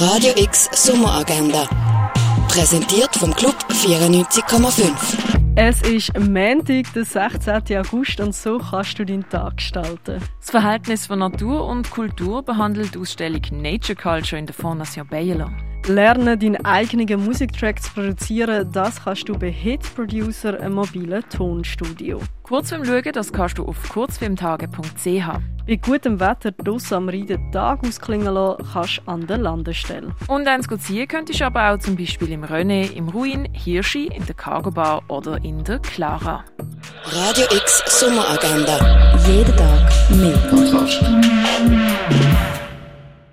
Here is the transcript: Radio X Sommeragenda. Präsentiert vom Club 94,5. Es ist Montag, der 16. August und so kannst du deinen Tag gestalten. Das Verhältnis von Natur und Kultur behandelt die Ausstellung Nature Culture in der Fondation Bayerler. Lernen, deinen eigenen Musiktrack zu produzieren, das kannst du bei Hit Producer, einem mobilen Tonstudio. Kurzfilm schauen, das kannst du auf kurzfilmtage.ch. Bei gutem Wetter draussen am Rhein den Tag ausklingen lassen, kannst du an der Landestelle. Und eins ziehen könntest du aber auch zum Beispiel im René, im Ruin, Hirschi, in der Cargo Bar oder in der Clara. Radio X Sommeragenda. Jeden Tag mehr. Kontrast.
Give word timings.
Radio 0.00 0.32
X 0.36 0.68
Sommeragenda. 0.72 1.68
Präsentiert 2.48 3.14
vom 3.14 3.32
Club 3.34 3.54
94,5. 3.70 4.90
Es 5.54 5.82
ist 5.82 6.18
Montag, 6.18 6.92
der 6.94 7.04
16. 7.04 7.76
August 7.78 8.18
und 8.20 8.34
so 8.34 8.58
kannst 8.58 8.98
du 8.98 9.04
deinen 9.04 9.28
Tag 9.28 9.58
gestalten. 9.58 10.20
Das 10.40 10.50
Verhältnis 10.50 11.06
von 11.06 11.18
Natur 11.18 11.66
und 11.66 11.90
Kultur 11.90 12.42
behandelt 12.42 12.94
die 12.94 12.98
Ausstellung 12.98 13.42
Nature 13.52 13.96
Culture 13.96 14.38
in 14.38 14.46
der 14.46 14.54
Fondation 14.54 15.06
Bayerler. 15.06 15.52
Lernen, 15.86 16.38
deinen 16.38 16.64
eigenen 16.64 17.24
Musiktrack 17.24 17.82
zu 17.82 17.92
produzieren, 17.92 18.70
das 18.72 19.04
kannst 19.04 19.28
du 19.28 19.38
bei 19.38 19.50
Hit 19.50 19.82
Producer, 19.94 20.58
einem 20.58 20.74
mobilen 20.74 21.22
Tonstudio. 21.28 22.20
Kurzfilm 22.44 22.84
schauen, 22.84 23.12
das 23.12 23.32
kannst 23.32 23.58
du 23.58 23.66
auf 23.66 23.88
kurzfilmtage.ch. 23.88 25.51
Bei 25.66 25.76
gutem 25.76 26.18
Wetter 26.18 26.50
draussen 26.50 26.94
am 26.94 27.08
Rhein 27.08 27.26
den 27.26 27.52
Tag 27.52 27.86
ausklingen 27.86 28.34
lassen, 28.34 28.64
kannst 28.72 28.98
du 28.98 29.10
an 29.10 29.26
der 29.26 29.38
Landestelle. 29.38 30.12
Und 30.26 30.48
eins 30.48 30.66
ziehen 30.80 31.06
könntest 31.06 31.40
du 31.40 31.46
aber 31.46 31.70
auch 31.70 31.78
zum 31.78 31.96
Beispiel 31.96 32.32
im 32.32 32.44
René, 32.44 32.90
im 32.92 33.08
Ruin, 33.08 33.48
Hirschi, 33.52 34.08
in 34.08 34.26
der 34.26 34.34
Cargo 34.34 34.72
Bar 34.72 35.02
oder 35.08 35.42
in 35.44 35.62
der 35.62 35.78
Clara. 35.78 36.44
Radio 37.06 37.44
X 37.56 37.82
Sommeragenda. 37.86 38.76
Jeden 39.26 39.56
Tag 39.56 40.10
mehr. 40.10 40.38
Kontrast. 40.50 41.11